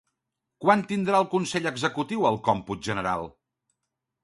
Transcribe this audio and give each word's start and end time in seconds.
Quan 0.63 0.81
tindrà 0.91 1.19
el 1.23 1.27
consell 1.33 1.69
executiu 1.73 2.27
el 2.31 2.41
còmput 2.49 2.83
general? 2.91 3.29